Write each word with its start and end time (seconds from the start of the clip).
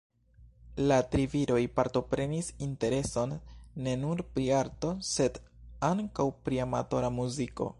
La 0.91 0.95
tri 1.15 1.25
viroj 1.33 1.59
partoprenis 1.79 2.49
intereson 2.67 3.35
ne 3.89 3.93
nur 4.07 4.25
pri 4.37 4.47
arto, 4.61 4.93
sed 5.11 5.41
ankaŭ 5.91 6.27
pri 6.49 6.61
amatora 6.67 7.15
muziko. 7.21 7.69